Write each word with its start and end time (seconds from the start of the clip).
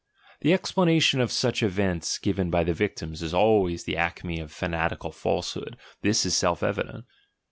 The 0.39 0.51
explanation 0.51 1.21
of 1.21 1.31
such 1.31 1.61
events 1.61 2.17
given 2.17 2.49
by 2.49 2.63
the 2.63 2.73
victims 2.73 3.21
is 3.21 3.35
always 3.35 3.83
the 3.83 3.97
acme 3.97 4.39
of 4.39 4.51
fanatical 4.51 5.11
false 5.11 5.53
hood; 5.53 5.77
this 6.01 6.25
is 6.25 6.35
self 6.35 6.63
evident. 6.63 7.05